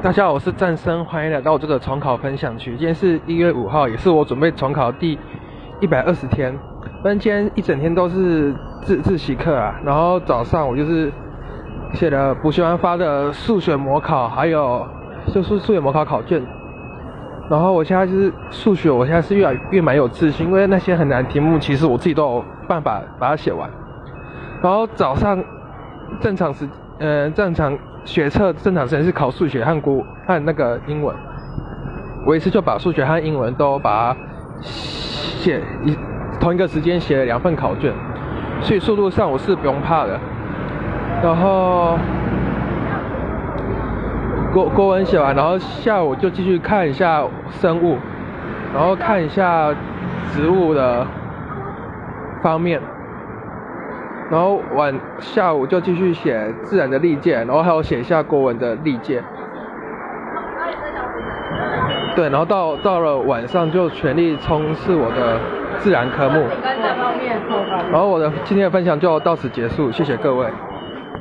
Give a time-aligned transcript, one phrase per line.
[0.00, 2.76] 大家好，我是战生，欢迎来到我这个重考分享区。
[2.76, 5.18] 今天是一月五号，也是我准备重考第
[5.80, 6.56] 一百二十天。
[7.02, 11.12] 反正今天一整天都是自自习课啊，然后早上我就是
[11.92, 14.86] 写了补习班发的数学模考，还有
[15.26, 16.40] 就是数学模考考卷。
[17.50, 23.68] 然后我现在就是数学，我现在是越来越蛮有自信，因为那些很难题目，其实我自己都有办法把它写完。
[24.62, 25.42] 然后早上
[26.20, 26.68] 正常时，
[27.00, 27.76] 呃，正常。
[28.04, 31.14] 学测正常时间是考数学和国和那个英文，
[32.26, 34.16] 我一次就把数学和英文都把它
[34.60, 35.96] 写一
[36.38, 37.92] 同一个时间写了两份考卷，
[38.60, 40.20] 所以速度上我是不用怕的。
[41.22, 41.98] 然后
[44.52, 47.96] 国国文写完，然后下午就继续看一下生物，
[48.74, 49.72] 然后看一下
[50.32, 51.06] 植物的
[52.42, 52.80] 方面。
[54.30, 59.22] 然后晚下午就继续写自然的历届，然后还有写一下国文的历届。
[62.16, 65.38] 对，然后到到了晚上就全力冲刺我的
[65.78, 66.44] 自然科目。
[67.90, 70.46] 然后我的今天的分享就到此结束，谢谢各位。